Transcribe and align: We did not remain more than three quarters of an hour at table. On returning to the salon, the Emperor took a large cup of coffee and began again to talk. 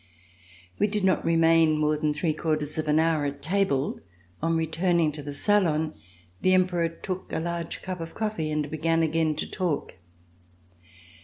We 0.79 0.87
did 0.87 1.03
not 1.03 1.23
remain 1.23 1.77
more 1.77 1.95
than 1.95 2.11
three 2.11 2.33
quarters 2.33 2.79
of 2.79 2.87
an 2.87 2.97
hour 2.97 3.23
at 3.25 3.43
table. 3.43 3.99
On 4.41 4.57
returning 4.57 5.11
to 5.11 5.21
the 5.21 5.31
salon, 5.31 5.93
the 6.41 6.55
Emperor 6.55 6.89
took 6.89 7.31
a 7.31 7.37
large 7.39 7.83
cup 7.83 7.99
of 7.99 8.15
coffee 8.15 8.49
and 8.49 8.71
began 8.71 9.03
again 9.03 9.35
to 9.35 9.47
talk. 9.47 9.93